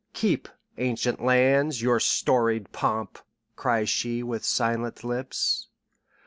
"Keep, 0.13 0.47
ancient 0.79 1.23
lands, 1.23 1.83
your 1.83 1.99
storied 1.99 2.71
pomp!" 2.71 3.19
cries 3.55 3.87
sheWith 3.87 4.43
silent 4.43 5.03
lips. 5.03 5.67